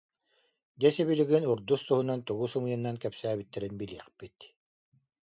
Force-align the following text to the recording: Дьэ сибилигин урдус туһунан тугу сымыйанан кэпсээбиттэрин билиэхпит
Дьэ 0.79 0.89
сибилигин 0.95 1.43
урдус 1.51 1.81
туһунан 1.87 2.19
тугу 2.27 2.45
сымыйанан 2.51 2.95
кэпсээбиттэрин 3.03 3.73
билиэхпит 3.79 4.37